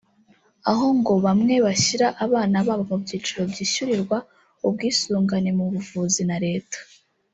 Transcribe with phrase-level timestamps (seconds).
[0.71, 4.17] aho ngo bamwe bashyira abana babo mu byiciro byishyurirwa
[4.67, 6.77] ubwisungane mu buvuzi na Leta